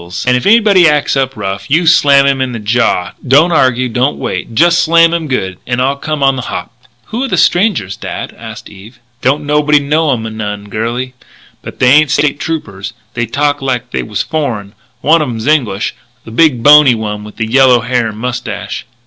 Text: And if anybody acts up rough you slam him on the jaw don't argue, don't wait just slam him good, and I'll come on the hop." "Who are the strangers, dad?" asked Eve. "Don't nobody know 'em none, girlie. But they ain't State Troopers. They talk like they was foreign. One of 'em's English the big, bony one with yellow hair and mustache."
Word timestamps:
And 0.25 0.35
if 0.35 0.47
anybody 0.47 0.87
acts 0.89 1.15
up 1.15 1.37
rough 1.37 1.69
you 1.69 1.85
slam 1.85 2.25
him 2.25 2.41
on 2.41 2.53
the 2.53 2.57
jaw 2.59 3.11
don't 3.27 3.51
argue, 3.51 3.87
don't 3.87 4.17
wait 4.17 4.55
just 4.55 4.79
slam 4.79 5.13
him 5.13 5.27
good, 5.27 5.59
and 5.67 5.79
I'll 5.79 5.95
come 5.95 6.23
on 6.23 6.37
the 6.37 6.41
hop." 6.41 6.73
"Who 7.09 7.23
are 7.25 7.27
the 7.27 7.37
strangers, 7.37 7.95
dad?" 7.97 8.33
asked 8.35 8.67
Eve. 8.67 8.97
"Don't 9.21 9.45
nobody 9.45 9.77
know 9.79 10.11
'em 10.11 10.23
none, 10.35 10.69
girlie. 10.69 11.13
But 11.61 11.77
they 11.77 11.91
ain't 11.91 12.09
State 12.09 12.39
Troopers. 12.39 12.93
They 13.13 13.27
talk 13.27 13.61
like 13.61 13.91
they 13.91 14.01
was 14.01 14.23
foreign. 14.23 14.73
One 15.01 15.21
of 15.21 15.29
'em's 15.29 15.45
English 15.45 15.93
the 16.25 16.31
big, 16.31 16.63
bony 16.63 16.95
one 16.95 17.23
with 17.23 17.39
yellow 17.39 17.81
hair 17.81 18.07
and 18.07 18.17
mustache." 18.17 18.85